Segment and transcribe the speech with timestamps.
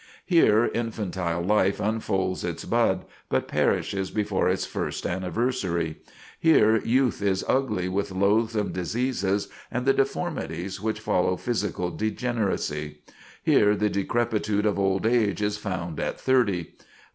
[0.25, 5.97] Here infantile life unfolds its bud, but perishes before its first anniversary.
[6.39, 13.01] Here youth is ugly with loathsome diseases and the deformities which follow physical degeneracy.
[13.43, 16.77] Here the decrepitude of old age is found at thirty.